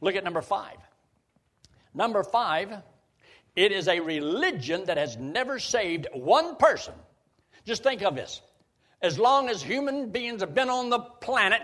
[0.00, 0.76] Look at number five.
[1.94, 2.82] Number five,
[3.56, 6.94] it is a religion that has never saved one person.
[7.64, 8.40] Just think of this.
[9.02, 11.62] As long as human beings have been on the planet,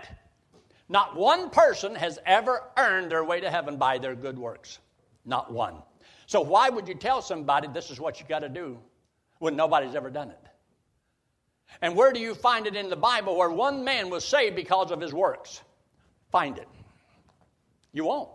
[0.89, 4.79] not one person has ever earned their way to heaven by their good works.
[5.25, 5.75] Not one.
[6.25, 8.77] So, why would you tell somebody this is what you got to do
[9.39, 10.39] when nobody's ever done it?
[11.81, 14.91] And where do you find it in the Bible where one man was saved because
[14.91, 15.61] of his works?
[16.31, 16.67] Find it.
[17.97, 18.29] You won't.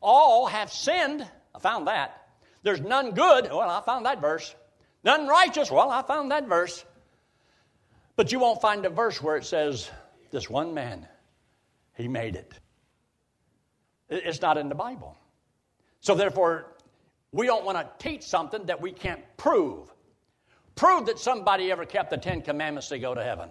[0.00, 1.26] All have sinned.
[1.52, 2.28] I found that.
[2.62, 3.50] There's none good.
[3.50, 4.54] Well, I found that verse.
[5.02, 5.68] None righteous.
[5.68, 6.84] Well, I found that verse.
[8.14, 9.90] But you won't find a verse where it says,
[10.30, 11.08] this one man,
[11.96, 12.54] he made it.
[14.08, 15.16] It's not in the Bible.
[16.00, 16.76] So, therefore,
[17.32, 19.92] we don't want to teach something that we can't prove.
[20.76, 23.48] Prove that somebody ever kept the Ten Commandments to go to heaven.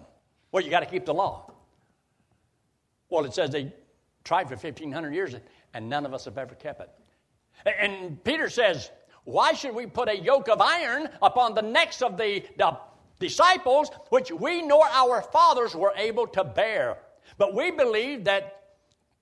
[0.52, 1.52] Well, you got to keep the law.
[3.10, 3.74] Well, it says they
[4.24, 5.34] tried for 1,500 years
[5.74, 6.90] and none of us have ever kept it.
[7.78, 8.90] And Peter says,
[9.24, 12.78] Why should we put a yoke of iron upon the necks of the, the
[13.18, 16.98] disciples, which we nor our fathers were able to bear?
[17.38, 18.60] But we believe that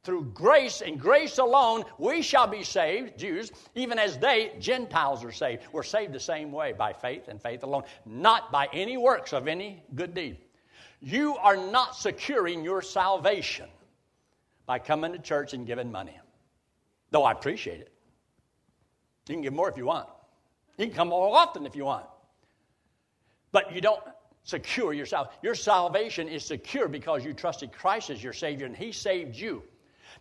[0.05, 5.31] through grace and grace alone, we shall be saved, Jews, even as they, Gentiles, are
[5.31, 5.63] saved.
[5.71, 9.47] We're saved the same way, by faith and faith alone, not by any works of
[9.47, 10.39] any good deed.
[11.01, 13.69] You are not securing your salvation
[14.73, 16.19] by coming to church and giving money.
[17.11, 17.93] Though I appreciate it.
[19.29, 20.09] You can give more if you want.
[20.79, 22.07] You can come more often if you want.
[23.51, 24.01] But you don't
[24.45, 25.29] secure yourself.
[25.43, 29.63] Your salvation is secure because you trusted Christ as your Savior and He saved you.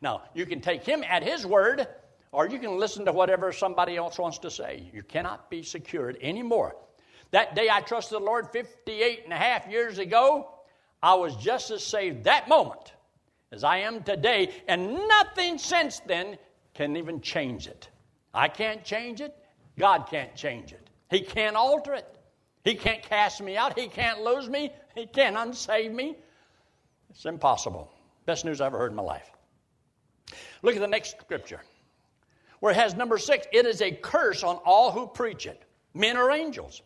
[0.02, 1.88] Now, you can take him at his word,
[2.34, 4.90] or you can listen to whatever somebody else wants to say.
[4.92, 6.76] You cannot be secured anymore.
[7.32, 10.56] That day I trusted the Lord 58 and a half years ago,
[11.02, 12.92] I was just as saved that moment
[13.52, 16.38] as I am today, and nothing since then
[16.74, 17.90] can even change it.
[18.34, 19.36] I can't change it.
[19.78, 20.90] God can't change it.
[21.10, 22.08] He can't alter it.
[22.64, 23.78] He can't cast me out.
[23.78, 24.72] He can't lose me.
[24.96, 26.16] He can't unsave me.
[27.10, 27.92] It's impossible.
[28.26, 29.30] Best news I've ever heard in my life.
[30.62, 31.62] Look at the next scripture,
[32.60, 35.62] where it has number six it is a curse on all who preach it,
[35.94, 36.82] men or angels.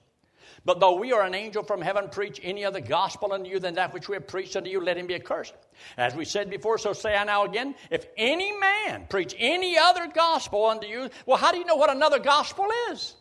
[0.65, 3.75] But though we are an angel from heaven, preach any other gospel unto you than
[3.75, 5.53] that which we have preached unto you, let him be accursed.
[5.95, 10.07] As we said before, so say I now again, if any man preach any other
[10.07, 13.15] gospel unto you, well, how do you know what another gospel is?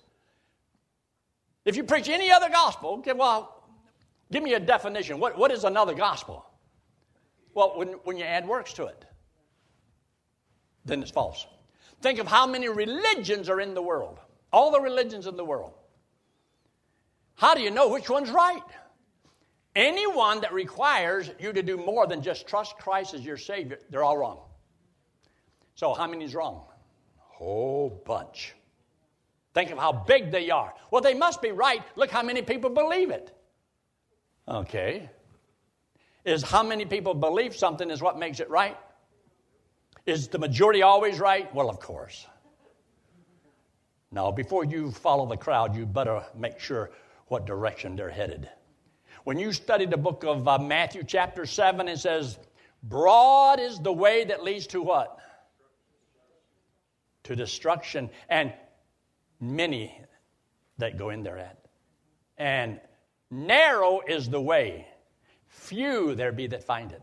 [1.67, 3.63] If you preach any other gospel, okay, well,
[4.33, 5.21] give me a definition.
[5.21, 6.47] What, what is another gospel?
[7.53, 9.05] Well, when, when you add works to it
[10.85, 11.47] then it's false.
[12.03, 14.19] Think of how many religions are in the world,
[14.53, 15.73] all the religions in the world.
[17.37, 18.63] How do you know which one's right?
[19.75, 24.05] Anyone that requires you to do more than just trust Christ as your Savior, they're
[24.05, 24.39] all wrong.
[25.75, 26.63] So, how many is wrong?
[27.19, 28.55] A whole bunch.
[29.53, 30.73] Think of how big they are.
[30.91, 31.83] Well, they must be right.
[31.97, 33.37] Look how many people believe it.
[34.47, 35.11] Okay.
[36.25, 38.77] Is how many people believe something is what makes it right?
[40.07, 41.53] Is the majority always right?
[41.55, 42.27] Well, of course.
[44.11, 46.91] Now, before you follow the crowd, you better make sure
[47.29, 48.49] what direction they're headed.
[49.25, 52.39] When you study the book of uh, Matthew, chapter 7, it says,
[52.83, 55.19] Broad is the way that leads to what?
[57.25, 58.53] To destruction, and
[59.41, 59.99] many
[60.77, 61.59] that go in there at.
[62.37, 62.81] And
[63.31, 64.87] narrow is the way,
[65.49, 67.03] few there be that find it.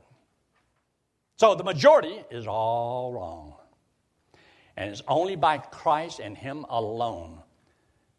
[1.38, 3.56] So the majority is all wrong.
[4.78, 7.41] And it's only by Christ and Him alone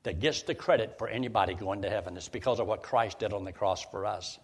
[0.03, 2.17] that gets the credit for anybody going to heaven.
[2.17, 4.39] It's because of what Christ did on the cross for us.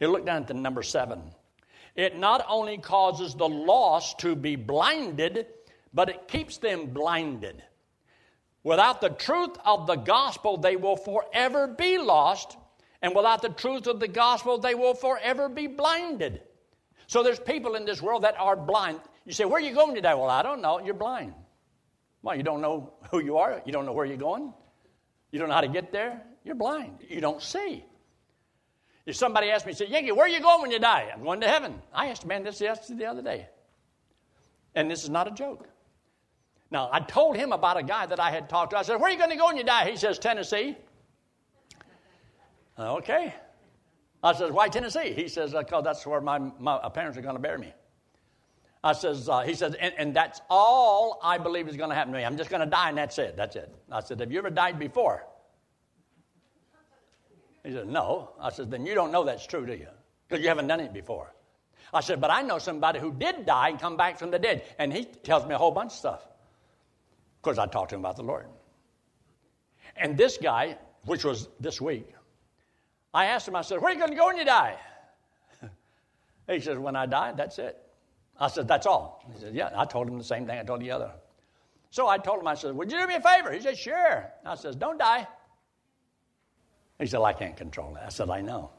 [0.00, 1.22] You look down at the number seven.
[1.94, 5.46] It not only causes the lost to be blinded,
[5.92, 7.62] but it keeps them blinded.
[8.64, 12.56] Without the truth of the gospel, they will forever be lost.
[13.02, 16.42] And without the truth of the gospel, they will forever be blinded.
[17.08, 19.00] So there's people in this world that are blind.
[19.26, 20.14] You say, Where are you going today?
[20.14, 20.78] Well, I don't know.
[20.78, 21.34] You're blind.
[22.22, 23.62] Well, you don't know who you are.
[23.64, 24.52] You don't know where you're going.
[25.30, 26.22] You don't know how to get there.
[26.44, 26.98] You're blind.
[27.08, 27.84] You don't see.
[29.06, 31.10] If somebody asked me, said, Yankee, where are you going when you die?
[31.12, 31.80] I'm going to heaven.
[31.92, 33.48] I asked a man this yesterday the other day.
[34.74, 35.68] And this is not a joke.
[36.70, 38.78] Now, I told him about a guy that I had talked to.
[38.78, 39.90] I said, Where are you going to go when you die?
[39.90, 40.76] He says, Tennessee.
[42.78, 43.34] Okay.
[44.22, 45.12] I says, why Tennessee?
[45.12, 47.72] He says, because that's where my, my parents are going to bury me.
[48.84, 52.12] I says, uh, he says, and, and, that's all I believe is going to happen
[52.12, 52.24] to me.
[52.24, 53.36] I'm just going to die and that's it.
[53.36, 53.72] That's it.
[53.92, 55.24] I said, have you ever died before?
[57.64, 58.30] He said, no.
[58.40, 59.86] I said, then you don't know that's true, do you?
[60.26, 61.32] Because you haven't done it before.
[61.92, 64.62] I said, But I know somebody who did die and come back from the dead.
[64.78, 66.22] And he tells me a whole bunch of stuff.
[66.22, 68.46] Of course, I talked to him about the Lord.
[69.96, 72.08] And this guy, which was this week,
[73.12, 74.76] I asked him, I said, Where are you going to go when you die?
[76.48, 77.78] he says, When I die, that's it.
[78.42, 79.24] I said, That's all.
[79.32, 79.70] He said, Yeah.
[79.74, 81.12] I told him the same thing I told the other.
[81.90, 83.52] So I told him, I said, Would you do me a favor?
[83.52, 84.28] He said, Sure.
[84.44, 85.28] I said, Don't die.
[86.98, 88.02] He said, I can't control that.
[88.04, 88.70] I said, I know.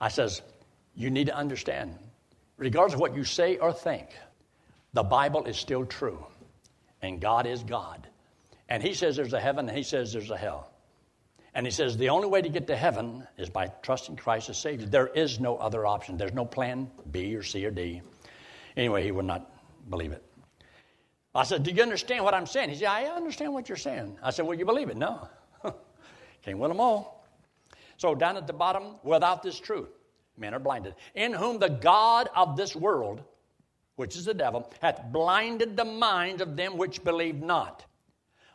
[0.00, 0.42] I says,
[0.96, 1.96] You need to understand,
[2.56, 4.08] regardless of what you say or think,
[4.94, 6.26] the Bible is still true,
[7.00, 8.08] and God is God.
[8.68, 10.72] And He says there's a heaven, and He says there's a hell.
[11.54, 14.58] And he says the only way to get to heaven is by trusting Christ as
[14.58, 14.86] Savior.
[14.86, 16.16] There is no other option.
[16.16, 18.02] There's no plan B or C or D.
[18.76, 19.50] Anyway, he would not
[19.88, 20.22] believe it.
[21.34, 22.70] I said, Do you understand what I'm saying?
[22.70, 24.18] He said, I understand what you're saying.
[24.22, 24.96] I said, Well, you believe it?
[24.96, 25.28] No.
[26.42, 27.26] Can't win them all.
[27.96, 29.88] So, down at the bottom, without this truth,
[30.36, 30.94] men are blinded.
[31.14, 33.22] In whom the God of this world,
[33.96, 37.84] which is the devil, hath blinded the minds of them which believe not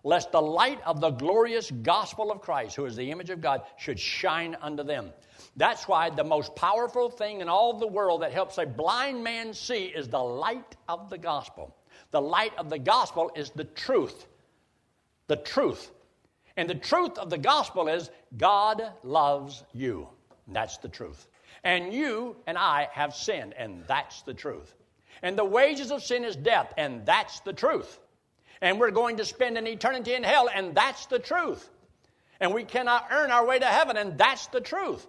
[0.04, 3.62] lest the light of the glorious gospel of Christ, who is the image of God,
[3.78, 5.12] should shine unto them.
[5.56, 9.54] That's why the most powerful thing in all the world that helps a blind man
[9.54, 11.76] see is the light of the gospel.
[12.12, 14.28] The light of the gospel is the truth.
[15.28, 15.92] The truth.
[16.58, 20.08] And the truth of the gospel is God loves you.
[20.48, 21.28] That's the truth.
[21.64, 24.76] And you and I have sinned, and that's the truth.
[25.22, 28.00] And the wages of sin is death, and that's the truth
[28.64, 31.70] and we're going to spend an eternity in hell, and that's the truth.
[32.40, 35.06] And we cannot earn our way to heaven, and that's the truth.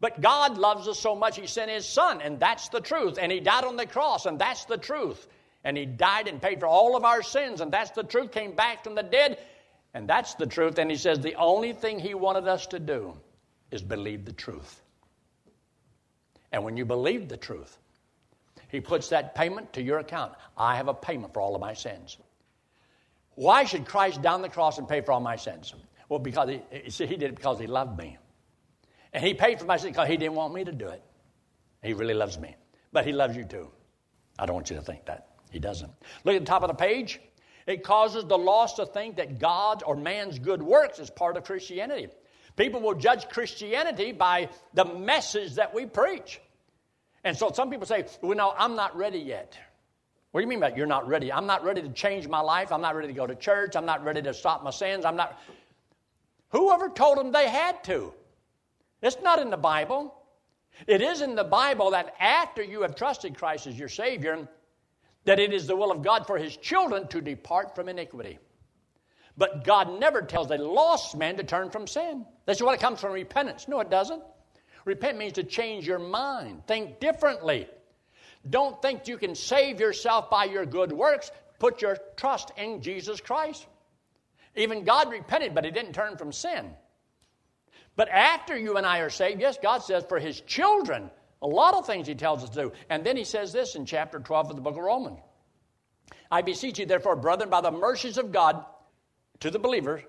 [0.00, 3.18] But God loves us so much, He sent His Son, and that's the truth.
[3.20, 5.28] And He died on the cross, and that's the truth.
[5.62, 8.32] And He died and paid for all of our sins, and that's the truth.
[8.32, 9.38] Came back from the dead,
[9.94, 10.78] and that's the truth.
[10.78, 13.14] And He says the only thing He wanted us to do
[13.70, 14.82] is believe the truth.
[16.50, 17.78] And when you believe the truth,
[18.66, 20.32] He puts that payment to your account.
[20.58, 22.18] I have a payment for all of my sins.
[23.34, 25.74] Why should Christ down the cross and pay for all my sins?
[26.08, 28.18] Well, because he, see, he did it because he loved me.
[29.12, 31.02] And he paid for my sins because he didn't want me to do it.
[31.82, 32.54] He really loves me.
[32.92, 33.70] But he loves you too.
[34.38, 35.28] I don't want you to think that.
[35.50, 35.92] He doesn't.
[36.24, 37.20] Look at the top of the page.
[37.66, 41.44] It causes the lost to think that God's or man's good works is part of
[41.44, 42.08] Christianity.
[42.56, 46.40] People will judge Christianity by the message that we preach.
[47.24, 49.56] And so some people say, well, no, I'm not ready yet.
[50.32, 51.30] What do you mean by you're not ready?
[51.30, 52.72] I'm not ready to change my life.
[52.72, 53.76] I'm not ready to go to church.
[53.76, 55.04] I'm not ready to stop my sins.
[55.04, 55.38] I'm not.
[56.48, 58.12] Whoever told them they had to?
[59.02, 60.14] It's not in the Bible.
[60.86, 64.48] It is in the Bible that after you have trusted Christ as your Savior,
[65.24, 68.38] that it is the will of God for His children to depart from iniquity.
[69.36, 72.26] But God never tells a lost man to turn from sin.
[72.46, 73.68] That's what it comes from repentance.
[73.68, 74.22] No, it doesn't.
[74.84, 77.68] Repent means to change your mind, think differently.
[78.48, 81.30] Don't think you can save yourself by your good works.
[81.58, 83.66] Put your trust in Jesus Christ.
[84.56, 86.70] Even God repented, but he didn't turn from sin.
[87.94, 91.10] But after you and I are saved, yes, God says for his children,
[91.40, 92.72] a lot of things he tells us to do.
[92.88, 95.18] And then he says this in chapter 12 of the book of Romans
[96.30, 98.64] I beseech you, therefore, brethren, by the mercies of God
[99.40, 100.02] to the believer,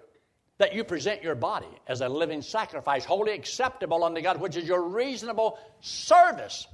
[0.57, 4.65] that you present your body as a living sacrifice, holy acceptable unto God, which is
[4.65, 6.67] your reasonable service.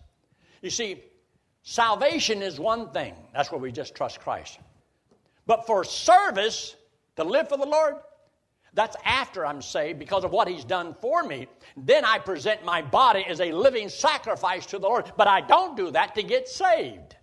[0.62, 1.01] You see,
[1.63, 3.15] Salvation is one thing.
[3.33, 4.59] That's where we just trust Christ.
[5.45, 6.75] But for service,
[7.15, 7.95] to live for the Lord,
[8.74, 11.48] that's after I'm saved because of what He's done for me.
[11.75, 15.12] Then I present my body as a living sacrifice to the Lord.
[15.17, 17.15] But I don't do that to get saved.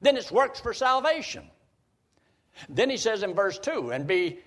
[0.00, 1.44] Then it's works for salvation.
[2.68, 4.40] Then he says in verse 2 and be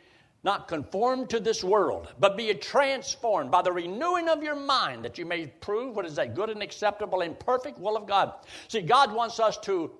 [0.45, 5.17] not conformed to this world, but be transformed by the renewing of your mind that
[5.17, 8.31] you may prove what is that good and acceptable and perfect will of God.
[8.67, 9.91] See, God wants us to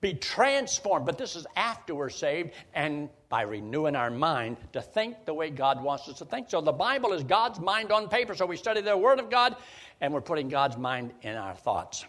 [0.00, 5.26] be transformed, but this is after we're saved and by renewing our mind to think
[5.26, 6.48] the way God wants us to think.
[6.48, 8.34] So the Bible is God's mind on paper.
[8.34, 9.54] So we study the Word of God
[10.00, 12.06] and we're putting God's mind in our thoughts.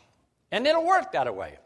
[0.51, 1.57] And it'll work that way.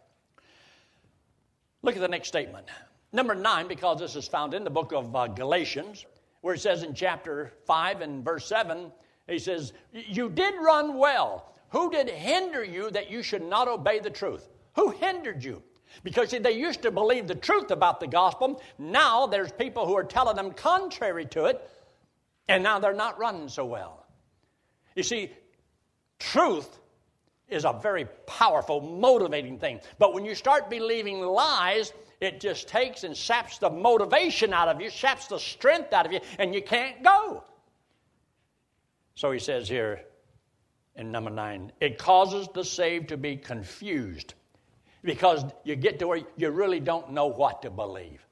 [1.84, 2.68] Look at the next statement.
[3.12, 6.06] Number nine, because this is found in the book of uh, Galatians,
[6.42, 8.92] where it says in chapter 5 and verse 7,
[9.28, 11.54] he says, You did run well.
[11.70, 14.50] Who did hinder you that you should not obey the truth?
[14.76, 15.62] Who hindered you?
[16.04, 18.62] Because see, they used to believe the truth about the gospel.
[18.78, 21.70] Now there's people who are telling them contrary to it,
[22.48, 24.06] and now they're not running so well.
[24.96, 25.32] You see,
[26.20, 26.80] truth
[27.48, 29.80] is a very powerful, motivating thing.
[29.98, 34.82] But when you start believing lies, it just takes and saps the motivation out of
[34.82, 37.44] you, saps the strength out of you, and you can't go.
[39.16, 40.02] So he says here
[40.96, 44.34] in number nine, it causes the saved to be confused
[45.02, 48.26] because you get to where you really don't know what to believe.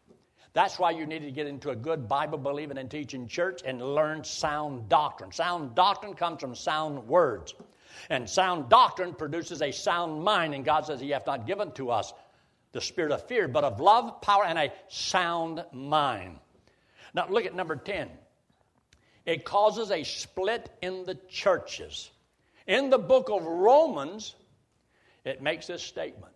[0.54, 3.82] That's why you need to get into a good Bible believing and teaching church and
[3.82, 5.32] learn sound doctrine.
[5.32, 7.54] Sound doctrine comes from sound words.
[8.10, 11.92] And sound doctrine produces a sound mind, and God says He hath not given to
[11.92, 12.14] us
[12.72, 16.38] the spirit of fear, but of love, power, and a sound mind.
[17.14, 18.10] Now look at number 10.
[19.26, 22.12] It causes a split in the churches.
[22.66, 24.36] In the book of Romans,
[25.26, 26.34] it makes this statement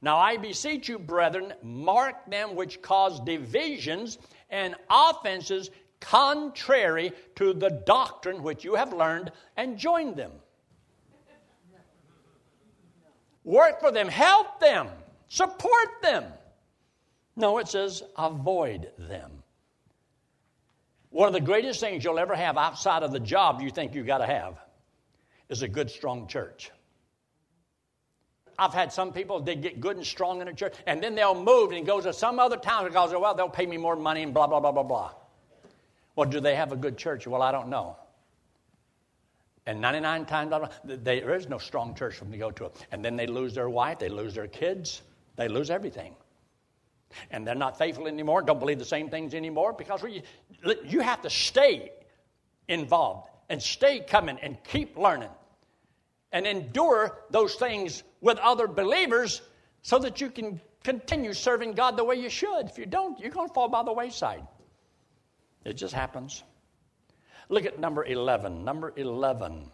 [0.00, 4.18] now I beseech you, brethren, mark them which cause divisions
[4.48, 5.70] and offenses
[6.00, 10.30] contrary to the doctrine which you have learned, and join them.
[13.42, 14.88] Work for them, help them,
[15.28, 16.24] support them.
[17.36, 19.30] No, it says avoid them.
[21.10, 24.06] One of the greatest things you'll ever have outside of the job you think you've
[24.06, 24.58] got to have
[25.48, 26.70] is a good, strong church.
[28.58, 31.40] I've had some people, they get good and strong in a church, and then they'll
[31.40, 34.34] move and go to some other town because, well, they'll pay me more money and
[34.34, 35.12] blah, blah, blah, blah, blah.
[36.16, 37.26] Well, do they have a good church?
[37.26, 37.96] Well, I don't know.
[39.66, 42.50] And 99 times out of they, there is no strong church for them to go
[42.50, 42.72] to.
[42.90, 45.02] And then they lose their wife, they lose their kids,
[45.38, 46.14] they lose everything.
[47.30, 50.22] And they're not faithful anymore, don't believe the same things anymore because we,
[50.84, 51.92] you have to stay
[52.68, 55.30] involved and stay coming and keep learning
[56.32, 59.40] and endure those things with other believers
[59.80, 62.66] so that you can continue serving God the way you should.
[62.66, 64.46] If you don't, you're going to fall by the wayside.
[65.64, 66.42] It just happens.
[67.48, 68.64] Look at number 11.
[68.64, 69.70] Number 11.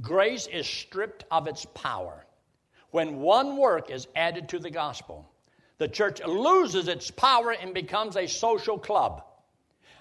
[0.00, 2.24] Grace is stripped of its power.
[2.94, 5.28] When one work is added to the gospel,
[5.78, 9.24] the church loses its power and becomes a social club.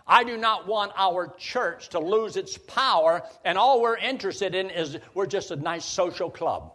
[0.06, 4.70] I do not want our church to lose its power, and all we're interested in
[4.70, 6.72] is we're just a nice social club.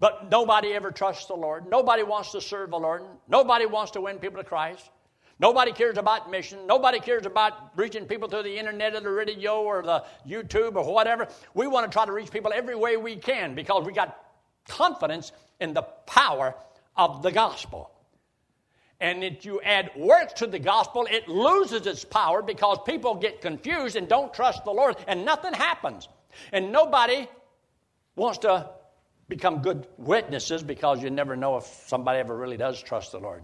[0.00, 1.70] But nobody ever trusts the Lord.
[1.70, 3.02] Nobody wants to serve the Lord.
[3.28, 4.90] Nobody wants to win people to Christ.
[5.38, 6.66] Nobody cares about mission.
[6.66, 10.92] Nobody cares about reaching people through the internet or the radio or the YouTube or
[10.92, 11.28] whatever.
[11.54, 14.18] We want to try to reach people every way we can because we got
[14.68, 16.54] confidence in the power
[16.96, 17.92] of the gospel
[19.02, 23.40] and if you add works to the gospel, it loses its power because people get
[23.40, 26.08] confused and don't trust the Lord, and nothing happens.
[26.52, 27.26] And nobody
[28.14, 28.70] wants to
[29.28, 33.42] become good witnesses because you never know if somebody ever really does trust the Lord.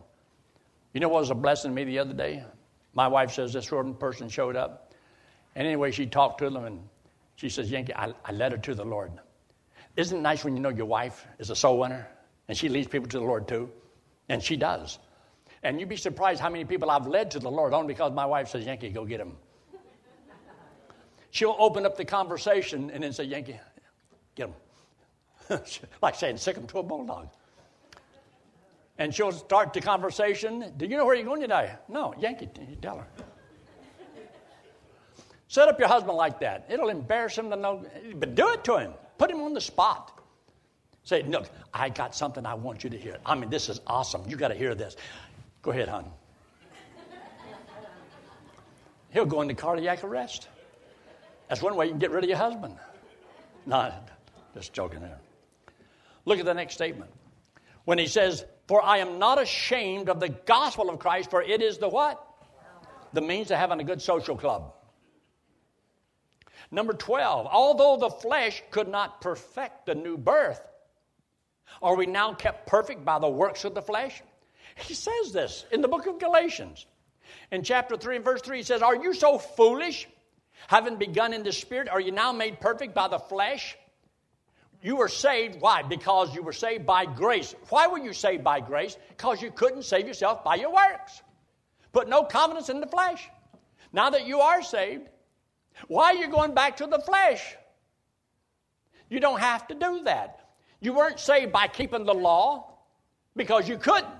[0.95, 2.45] You know what was a blessing to me the other day?
[2.95, 4.95] My wife says this certain person showed up.
[5.57, 6.81] And anyway, she talked to them and
[7.35, 9.11] she says, Yankee, I, I led her to the Lord.
[9.99, 12.07] Isn't it nice when you know your wife is a soul winner
[12.47, 13.69] and she leads people to the Lord too?
[14.29, 15.01] And she does.
[15.65, 18.25] And you'd be surprised how many people I've led to the Lord only because my
[18.25, 19.33] wife says, Yankee, go get him.
[21.33, 23.59] She'll open up the conversation and then say, Yankee,
[24.37, 25.59] get him.
[26.01, 27.31] like saying, sic him to a bulldog.
[28.99, 30.75] And she'll start the conversation.
[30.77, 31.73] Do you know where you're going today?
[31.89, 32.49] No, Yankee,
[32.81, 33.07] tell her.
[35.49, 36.67] Set up your husband like that.
[36.69, 38.93] It'll embarrass him to know, but do it to him.
[39.19, 40.21] Put him on the spot.
[41.03, 43.19] Say, look, I got something I want you to hear.
[43.27, 44.23] I mean, this is awesome.
[44.29, 44.97] You got to hear this.
[45.63, 46.11] Go ahead, hon.
[49.11, 50.49] He'll go into cardiac arrest.
[51.49, 52.77] That's one way you can get rid of your husband.
[53.65, 54.09] Not
[54.55, 55.19] just joking there.
[56.25, 57.11] Look at the next statement.
[57.87, 61.63] When he says, For I am not ashamed of the gospel of Christ, for it
[61.63, 62.23] is the what?
[63.15, 64.75] The means of having a good social club.
[66.71, 70.61] Number 12, although the flesh could not perfect the new birth,
[71.81, 74.23] are we now kept perfect by the works of the flesh?
[74.77, 76.87] He says this in the book of Galatians.
[77.51, 80.09] In chapter 3 and verse 3, he says, Are you so foolish?
[80.67, 83.77] Having begun in the spirit, are you now made perfect by the flesh?
[84.83, 85.61] You were saved.
[85.61, 85.83] Why?
[85.83, 87.55] Because you were saved by grace.
[87.69, 88.97] Why were you saved by grace?
[89.09, 91.23] Because you couldn't save yourself by your works.
[91.93, 93.29] Put no confidence in the flesh.
[93.93, 95.09] Now that you are saved,
[95.87, 97.57] why are you going back to the flesh?
[99.09, 100.49] You don't have to do that.
[100.81, 102.79] You weren't saved by keeping the law
[103.37, 104.15] because you couldn't.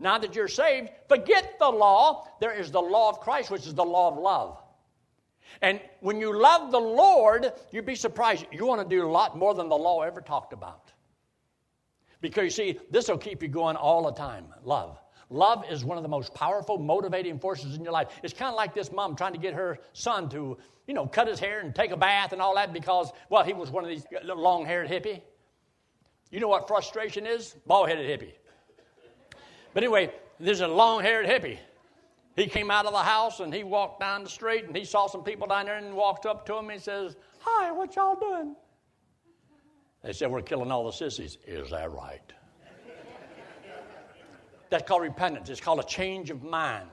[0.00, 2.28] Now that you're saved, forget the law.
[2.40, 4.58] There is the law of Christ, which is the law of love.
[5.62, 8.46] And when you love the Lord, you'd be surprised.
[8.50, 10.92] You want to do a lot more than the law ever talked about.
[12.20, 14.98] Because you see, this will keep you going all the time love.
[15.34, 18.06] Love is one of the most powerful motivating forces in your life.
[18.22, 21.26] It's kind of like this mom trying to get her son to, you know, cut
[21.26, 23.90] his hair and take a bath and all that because, well, he was one of
[23.90, 25.22] these long haired hippie.
[26.30, 27.56] You know what frustration is?
[27.66, 28.34] Bald headed hippie.
[29.72, 31.58] But anyway, there's a long haired hippie.
[32.36, 35.08] He came out of the house and he walked down the street and he saw
[35.08, 38.54] some people down there and walked up to him and says, Hi, what y'all doing?
[40.04, 41.38] They said, We're killing all the sissies.
[41.44, 42.22] Is that right?
[44.74, 45.48] That's called repentance.
[45.50, 46.88] It's called a change of mind.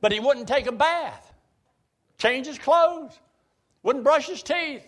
[0.00, 1.34] But he wouldn't take a bath,
[2.16, 3.18] change his clothes,
[3.82, 4.86] wouldn't brush his teeth.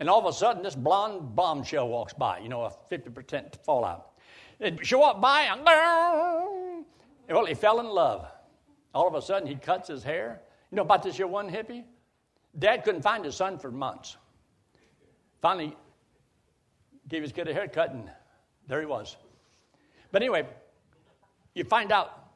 [0.00, 4.10] And all of a sudden, this blonde bombshell walks by, you know, a 50% fallout.
[4.58, 8.26] And she walked by, and well, he fell in love.
[8.92, 10.40] All of a sudden, he cuts his hair.
[10.72, 11.84] You know about this here one hippie?
[12.58, 14.16] Dad couldn't find his son for months.
[15.40, 15.76] Finally,
[17.06, 18.10] gave his kid a haircut, and
[18.66, 19.16] there he was.
[20.10, 20.44] But anyway,
[21.56, 22.28] you find out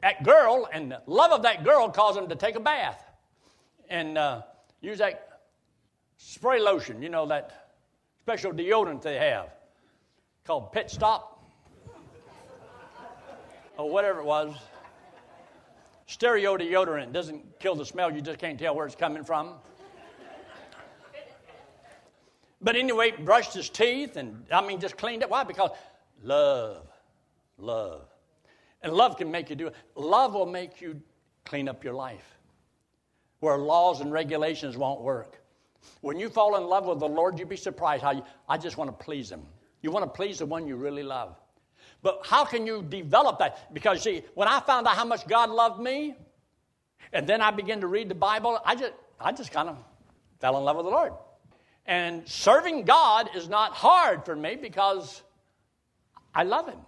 [0.00, 3.04] that girl and the love of that girl caused him to take a bath
[3.90, 4.42] and uh,
[4.80, 5.40] use that
[6.16, 7.68] spray lotion, you know, that
[8.22, 9.50] special deodorant they have
[10.44, 11.44] called Pit Stop
[13.76, 14.54] or whatever it was.
[16.06, 19.52] Stereo deodorant doesn't kill the smell, you just can't tell where it's coming from.
[22.62, 25.28] But anyway, brushed his teeth and, I mean, just cleaned it.
[25.28, 25.44] Why?
[25.44, 25.70] Because
[26.22, 26.86] love,
[27.62, 28.02] love.
[28.82, 29.74] And love can make you do it.
[29.94, 31.00] Love will make you
[31.44, 32.24] clean up your life
[33.40, 35.42] where laws and regulations won't work.
[36.00, 38.76] When you fall in love with the Lord, you'd be surprised how you, I just
[38.76, 39.42] want to please Him.
[39.82, 41.34] You want to please the one you really love.
[42.02, 43.74] But how can you develop that?
[43.74, 46.14] Because, see, when I found out how much God loved me,
[47.12, 49.76] and then I began to read the Bible, I just, I just kind of
[50.40, 51.12] fell in love with the Lord.
[51.84, 55.20] And serving God is not hard for me because
[56.32, 56.78] I love Him.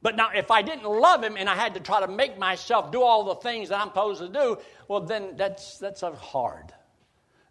[0.00, 2.92] But now, if I didn't love Him and I had to try to make myself
[2.92, 6.72] do all the things that I'm supposed to do, well, then that's, that's hard.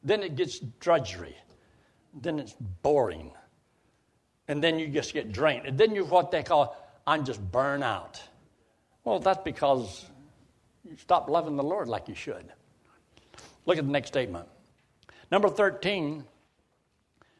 [0.03, 1.35] Then it gets drudgery.
[2.13, 3.31] Then it's boring.
[4.47, 5.65] And then you just get drained.
[5.65, 8.21] And then you have what they call, I'm just burn out.
[9.03, 10.05] Well, that's because
[10.89, 12.45] you stop loving the Lord like you should.
[13.65, 14.47] Look at the next statement.
[15.31, 16.23] Number 13,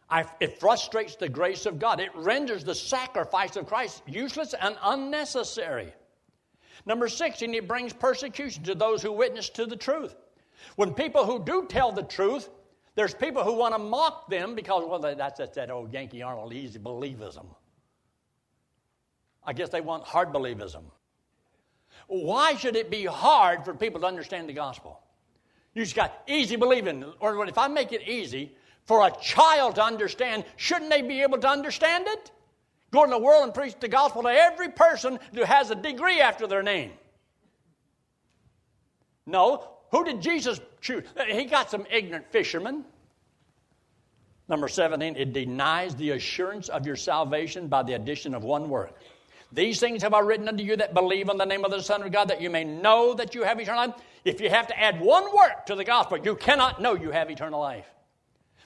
[0.09, 1.99] I, it frustrates the grace of God.
[1.99, 5.93] It renders the sacrifice of Christ useless and unnecessary.
[6.85, 10.15] Number six, and it brings persecution to those who witness to the truth.
[10.75, 12.49] When people who do tell the truth,
[12.95, 16.53] there's people who want to mock them because, well, that's, that's that old Yankee Arnold
[16.53, 17.45] easy believism.
[19.43, 20.83] I guess they want hard believism.
[22.07, 24.99] Why should it be hard for people to understand the gospel?
[25.73, 27.03] You just got easy believing.
[27.19, 28.55] Or if I make it easy
[28.87, 32.31] for a child to understand, shouldn't they be able to understand it?
[32.91, 36.21] Go in the world and preach the gospel to every person who has a degree
[36.21, 36.91] after their name.
[39.25, 41.03] No, who did Jesus choose?
[41.27, 42.85] He got some ignorant fishermen.
[44.47, 48.93] Number 17, it denies the assurance of your salvation by the addition of one word.
[49.51, 52.01] These things have I written unto you that believe on the name of the Son
[52.01, 54.01] of God, that you may know that you have eternal life.
[54.23, 57.29] If you have to add one word to the gospel, you cannot know you have
[57.29, 57.85] eternal life.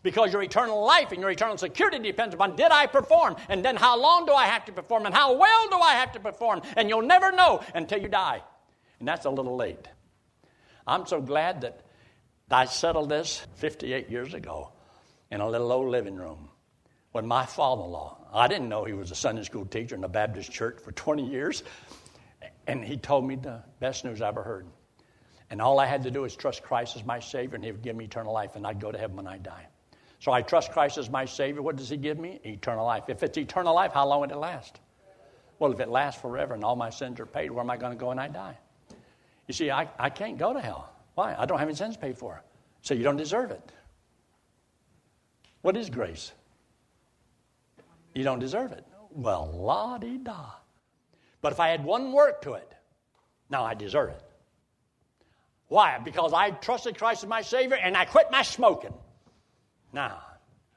[0.04, 3.36] Because your eternal life and your eternal security depends upon did I perform?
[3.50, 5.06] And then how long do I have to perform?
[5.06, 6.62] And how well do I have to perform?
[6.76, 8.42] And you'll never know until you die.
[9.00, 9.88] And that's a little late.
[10.88, 11.82] I'm so glad that
[12.50, 14.72] I settled this 58 years ago
[15.30, 16.50] in a little old living room
[17.12, 20.04] when my father in law, I didn't know he was a Sunday school teacher in
[20.04, 21.64] a Baptist church for 20 years,
[22.68, 24.66] and he told me the best news I ever heard.
[25.52, 27.82] And all I had to do was trust Christ as my Savior, and He would
[27.82, 29.68] give me eternal life, and I'd go to heaven when I die.
[30.22, 31.64] So I trust Christ as my Savior.
[31.64, 32.40] What does He give me?
[32.44, 33.06] Eternal life.
[33.08, 34.80] If it's eternal life, how long would it last?
[35.58, 37.92] Well, if it lasts forever and all my sins are paid, where am I going
[37.92, 38.56] to go when I die?
[39.48, 40.94] You see, I, I can't go to hell.
[41.16, 41.36] Why?
[41.36, 42.44] I don't have any sins paid for.
[42.84, 43.72] So you don't deserve it.
[45.64, 46.32] What is grace?
[48.14, 48.86] You don't deserve it.
[49.10, 50.52] Well, la di da.
[51.42, 52.72] But if I had one work to it,
[53.50, 54.24] now I deserve it.
[55.68, 55.98] Why?
[55.98, 58.94] Because I trusted Christ as my Savior and I quit my smoking.
[59.94, 60.22] Now,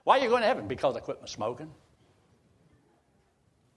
[0.05, 0.69] why are you going to heaven?
[0.69, 1.71] Because I quit my smoking.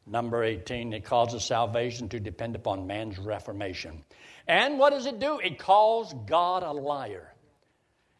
[0.05, 4.03] Number 18, it causes salvation to depend upon man's reformation.
[4.47, 5.39] And what does it do?
[5.39, 7.33] It calls God a liar.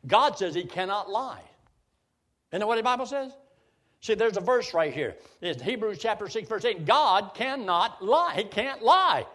[0.05, 1.41] God says he cannot lie.
[2.51, 3.31] Isn't that what the Bible says?
[4.01, 5.15] See, there's a verse right here.
[5.41, 6.85] It's Hebrews chapter 6, verse 8.
[6.85, 8.33] God cannot lie.
[8.35, 9.25] He can't lie.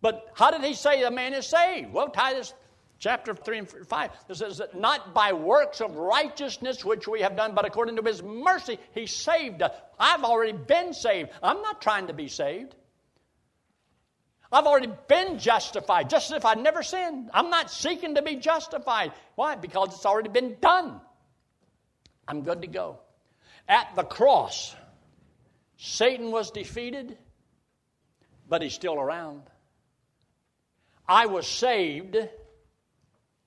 [0.00, 1.92] But how did he say the man is saved?
[1.92, 2.54] Well, Titus
[3.00, 7.34] chapter 3 and 5 it says that not by works of righteousness which we have
[7.34, 9.72] done, but according to his mercy, he saved us.
[9.98, 11.30] I've already been saved.
[11.42, 12.74] I'm not trying to be saved.
[14.52, 17.30] I've already been justified, just as if I'd never sinned.
[17.32, 19.12] I'm not seeking to be justified.
[19.34, 19.54] Why?
[19.54, 21.00] Because it's already been done.
[22.26, 22.98] I'm good to go.
[23.68, 24.74] At the cross,
[25.76, 27.16] Satan was defeated,
[28.48, 29.42] but he's still around.
[31.08, 32.16] I was saved,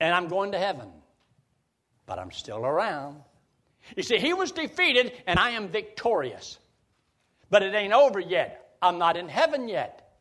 [0.03, 0.89] and I'm going to heaven.
[2.05, 3.21] but I'm still around.
[3.95, 6.57] You see, he was defeated, and I am victorious.
[7.49, 8.75] But it ain't over yet.
[8.81, 10.17] I'm not in heaven yet.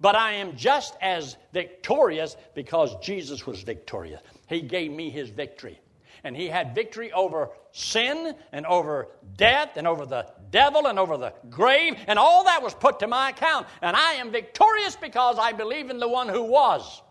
[0.00, 4.20] But I am just as victorious because Jesus was victorious.
[4.48, 5.80] He gave me his victory.
[6.22, 11.16] And he had victory over sin and over death and over the devil and over
[11.16, 11.96] the grave.
[12.06, 13.66] And all that was put to my account.
[13.82, 17.02] And I am victorious because I believe in the one who was.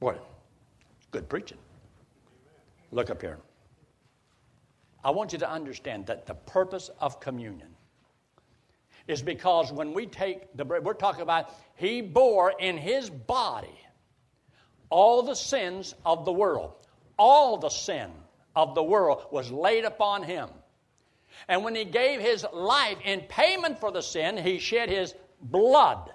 [0.00, 0.16] Boy,
[1.10, 1.58] good preaching.
[2.90, 3.38] Look up here.
[5.04, 7.68] I want you to understand that the purpose of communion
[9.06, 13.78] is because when we take the bread, we're talking about He bore in His body
[14.88, 16.72] all the sins of the world.
[17.18, 18.10] All the sin
[18.56, 20.48] of the world was laid upon Him.
[21.48, 26.10] And when He gave His life in payment for the sin, He shed His blood.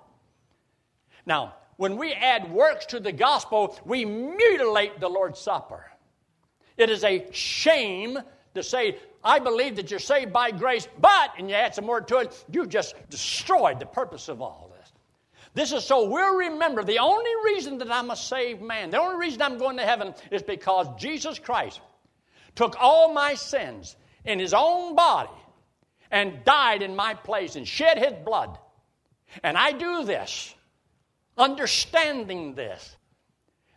[1.26, 5.86] Now, when we add works to the gospel, we mutilate the Lord's Supper.
[6.78, 8.18] It is a shame
[8.54, 12.08] to say, I believe that you're saved by grace, but, and you add some word
[12.10, 14.92] to it, you just destroyed the purpose of all this.
[15.54, 19.18] This is so we'll remember the only reason that I'm a saved man, the only
[19.18, 21.82] reason I'm going to heaven is because Jesus Christ
[22.56, 25.30] took all my sins in his own body
[26.12, 28.58] and died in my place and shed his blood.
[29.44, 30.55] And I do this,
[31.38, 32.96] understanding this,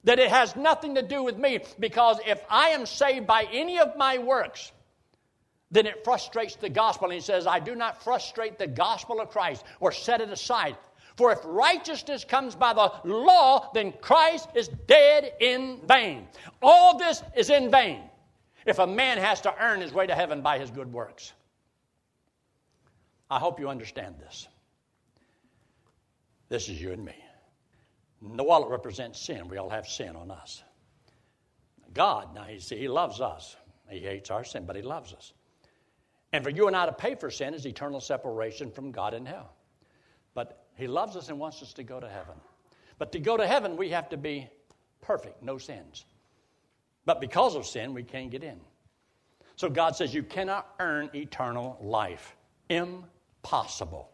[0.04, 3.78] that it has nothing to do with me because if I am saved by any
[3.78, 4.72] of my works,
[5.70, 7.06] then it frustrates the gospel.
[7.08, 10.76] And he says, I do not frustrate the gospel of Christ or set it aside.
[11.16, 16.28] For if righteousness comes by the law, then Christ is dead in vain.
[16.62, 18.02] All this is in vain
[18.66, 21.32] if a man has to earn his way to heaven by his good works.
[23.30, 24.46] I hope you understand this.
[26.48, 27.14] This is you and me.
[28.20, 29.48] The wallet represents sin.
[29.48, 30.62] We all have sin on us.
[31.94, 33.56] God, now you see, He loves us.
[33.88, 35.32] He hates our sin, but He loves us.
[36.32, 39.24] And for you and I to pay for sin is eternal separation from God in
[39.24, 39.52] hell.
[40.34, 42.34] But He loves us and wants us to go to heaven.
[42.98, 44.48] But to go to heaven, we have to be
[45.00, 46.04] perfect, no sins.
[47.04, 48.60] But because of sin, we can't get in.
[49.56, 52.36] So God says you cannot earn eternal life.
[52.68, 54.10] Impossible.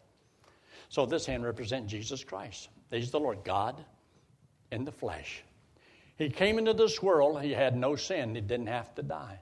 [0.91, 2.69] So this hand represents Jesus Christ.
[2.91, 3.85] He's the Lord God
[4.75, 5.43] in the flesh.
[6.17, 9.41] He came into this world, he had no sin, he didn't have to die.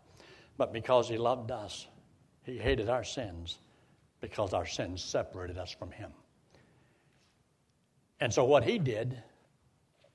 [0.56, 1.86] But because he loved us,
[2.44, 3.58] he hated our sins
[4.20, 6.12] because our sins separated us from him.
[8.20, 9.20] And so, what he did,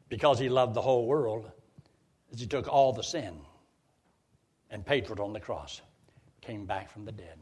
[0.07, 1.51] because he loved the whole world,
[2.31, 3.37] is he took all the sin
[4.71, 5.81] and paid for it on the cross,
[6.41, 7.37] came back from the dead.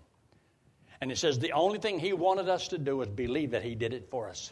[1.01, 3.75] And he says the only thing he wanted us to do is believe that he
[3.75, 4.51] did it for us.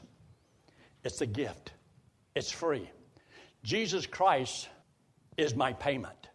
[1.04, 1.72] It's a gift,
[2.36, 2.90] it's free.
[3.64, 4.70] Jesus Christ
[5.38, 6.30] is my payment.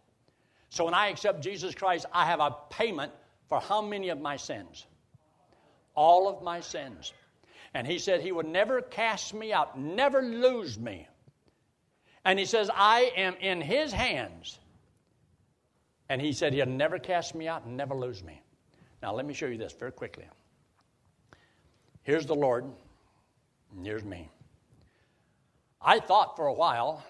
[0.69, 3.11] So when I accept Jesus Christ, I have a payment
[3.47, 4.85] for how many of my sins?
[5.95, 7.13] All of my sins.
[7.73, 11.07] And he said he would never cast me out, never lose me.
[12.25, 14.59] And he says, I am in his hands.
[16.09, 18.41] And he said he'll never cast me out and never lose me.
[19.01, 20.25] Now, let me show you this very quickly.
[22.03, 22.65] Here's the Lord,
[23.75, 24.29] and here's me.
[25.81, 27.03] I thought for a while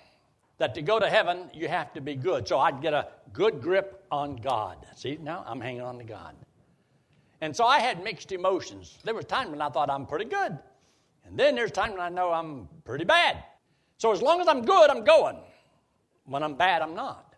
[0.59, 2.47] that to go to heaven, you have to be good.
[2.47, 4.85] So I'd get a good grip on God.
[4.95, 6.35] See, now I'm hanging on to God.
[7.41, 8.99] And so I had mixed emotions.
[9.03, 10.59] There was times when I thought I'm pretty good.
[11.25, 13.43] And then there's times when I know I'm pretty bad.
[13.97, 15.37] So as long as I'm good, I'm going.
[16.25, 17.35] When I'm bad, I'm not.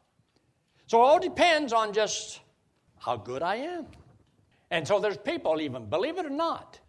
[0.87, 2.41] So it all depends on just
[2.97, 3.85] how good I am.
[4.71, 6.79] And so there's people, even, believe it or not,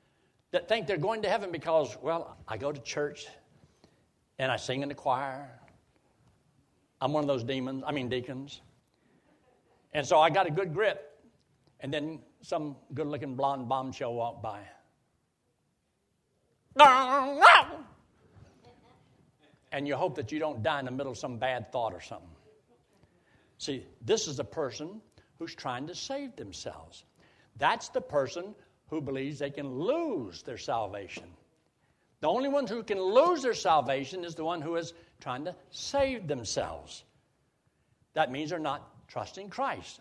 [0.52, 3.26] that think they're going to heaven because, well, I go to church
[4.38, 5.50] and I sing in the choir
[7.02, 8.60] I'm one of those demons, I mean deacons.
[9.92, 11.20] And so I got a good grip.
[11.80, 14.60] And then some good looking blonde bombshell walked by.
[19.72, 22.00] And you hope that you don't die in the middle of some bad thought or
[22.00, 22.28] something.
[23.58, 25.00] See, this is a person
[25.40, 27.04] who's trying to save themselves.
[27.56, 28.54] That's the person
[28.90, 31.24] who believes they can lose their salvation.
[32.20, 35.54] The only one who can lose their salvation is the one who is trying to
[35.70, 37.04] save themselves.
[38.14, 40.00] That means they're not trusting Christ,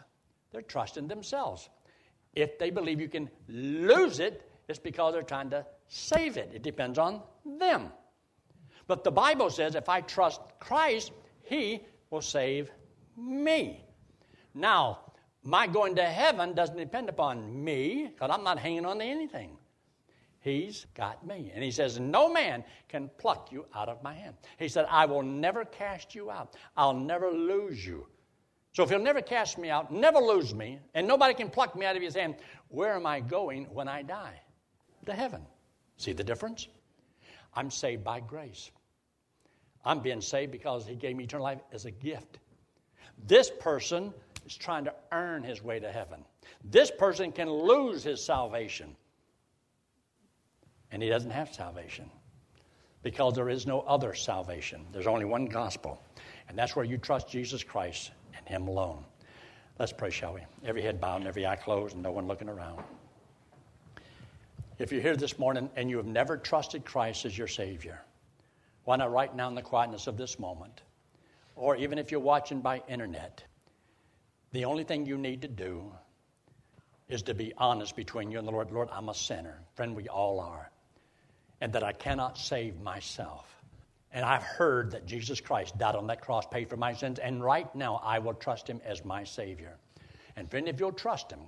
[0.52, 1.70] they're trusting themselves.
[2.34, 6.52] If they believe you can lose it, it's because they're trying to save it.
[6.54, 7.92] It depends on them.
[8.88, 11.12] But the Bible says if I trust Christ,
[11.44, 12.72] He will save
[13.18, 13.86] me.
[14.54, 15.00] Now,
[15.44, 19.58] my going to heaven doesn't depend upon me because I'm not hanging on to anything.
[20.42, 21.52] He's got me.
[21.54, 24.36] And he says, No man can pluck you out of my hand.
[24.58, 28.08] He said, I will never cast you out, I'll never lose you.
[28.74, 31.86] So if he'll never cast me out, never lose me, and nobody can pluck me
[31.86, 32.36] out of his hand,
[32.70, 34.40] where am I going when I die?
[35.06, 35.42] To heaven.
[35.98, 36.68] See the difference?
[37.54, 38.72] I'm saved by grace.
[39.84, 42.40] I'm being saved because he gave me eternal life as a gift.
[43.28, 44.14] This person
[44.46, 46.24] is trying to earn his way to heaven.
[46.64, 48.96] This person can lose his salvation.
[50.92, 52.10] And he doesn't have salvation
[53.04, 54.86] because there is no other salvation.
[54.92, 56.02] There's only one gospel.
[56.48, 59.04] And that's where you trust Jesus Christ and Him alone.
[59.80, 60.42] Let's pray, shall we?
[60.66, 62.84] Every head bowed and every eye closed and no one looking around.
[64.78, 68.02] If you're here this morning and you have never trusted Christ as your Savior,
[68.84, 70.82] why not right now in the quietness of this moment?
[71.56, 73.44] Or even if you're watching by internet,
[74.52, 75.92] the only thing you need to do
[77.08, 78.72] is to be honest between you and the Lord.
[78.72, 79.60] Lord, I'm a sinner.
[79.76, 80.71] Friend, we all are.
[81.62, 83.48] And that I cannot save myself.
[84.12, 87.44] And I've heard that Jesus Christ died on that cross, paid for my sins, and
[87.44, 89.78] right now I will trust him as my Savior.
[90.36, 91.40] And friend, if you'll trust him,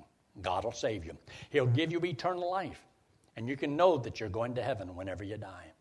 [0.42, 1.18] God will save you.
[1.50, 2.82] He'll give you eternal life.
[3.36, 5.72] And you can know that you're going to heaven whenever you die.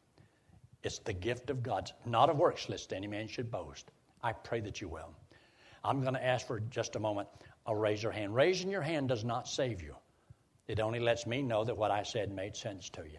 [0.83, 3.91] It's the gift of God, not of works, lest any man should boast.
[4.23, 5.15] I pray that you will.
[5.85, 7.29] I'm going to ask for just a moment
[7.67, 8.35] a raise your hand.
[8.35, 9.95] Raising your hand does not save you.
[10.67, 13.19] It only lets me know that what I said made sense to you.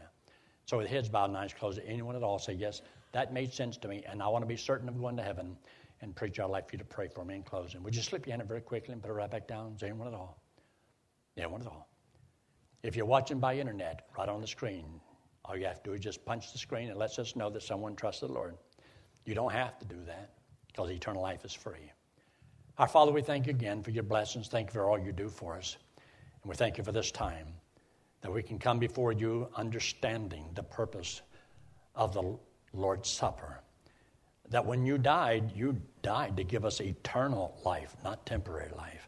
[0.66, 3.78] So with heads bowed and eyes closed, anyone at all say, Yes, that made sense
[3.78, 5.58] to me, and I want to be certain of going to heaven.
[6.02, 7.82] And preacher, I'd like for you to pray for me in closing.
[7.84, 9.74] Would you slip your hand very quickly and put it right back down?
[9.76, 10.42] Is anyone at all?
[11.36, 11.88] Yeah, one at all.
[12.82, 15.00] If you're watching by internet, right on the screen,
[15.46, 16.90] all you have to do is just punch the screen.
[16.90, 18.56] It lets us know that someone trusts the Lord.
[19.26, 20.32] You don't have to do that
[20.68, 21.92] because eternal life is free.
[22.78, 24.50] Our Father, we thank you again for your blessings.
[24.50, 25.78] Thank you for all you do for us.
[26.42, 27.54] And we thank you for this time
[28.24, 31.22] that we can come before you understanding the purpose
[31.94, 32.38] of the
[32.74, 33.60] Lord's Supper.
[34.50, 39.08] That when you died, you died to give us eternal life, not temporary life.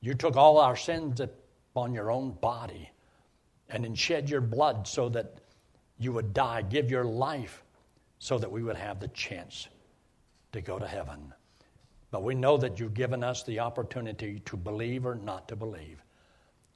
[0.00, 2.90] You took all our sins upon your own body
[3.68, 5.34] and then shed your blood so that
[5.98, 7.64] you would die, give your life
[8.20, 9.68] so that we would have the chance
[10.52, 11.32] to go to heaven.
[12.10, 16.02] But we know that you've given us the opportunity to believe or not to believe,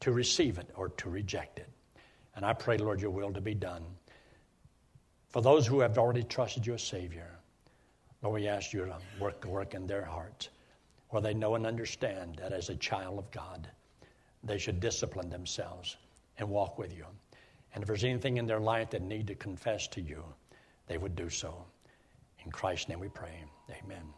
[0.01, 1.69] to receive it or to reject it.
[2.37, 3.85] And I pray, Lord, your will to be done.
[5.31, 7.39] For those who have already trusted you as Savior,
[8.23, 10.49] Lord, we ask you to work work in their hearts
[11.11, 13.69] where they know and understand that as a child of God,
[14.45, 15.97] they should discipline themselves
[16.39, 17.05] and walk with you.
[17.75, 20.25] And if there's anything in their life that need to confess to you,
[20.87, 21.65] they would do so.
[22.45, 23.45] In Christ's name we pray.
[23.71, 24.18] Amen.